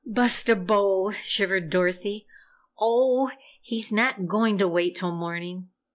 [0.03, 2.25] "Bustabo!" shivered Dorothy.
[2.79, 3.29] "Oh
[3.61, 5.69] he's not going to wait till morning!